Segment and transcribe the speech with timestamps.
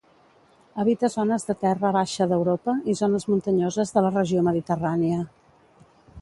[0.83, 5.21] Habita zones de terra baixa d'Europa i zones muntanyoses de la regió mediterrània.